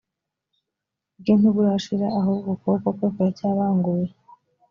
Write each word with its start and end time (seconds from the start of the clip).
bwe 1.19 1.33
ntiburashira 1.39 2.07
ahubwo 2.19 2.47
ukuboko 2.53 2.87
kwe 2.97 3.07
kuracyabanguye 3.15 4.09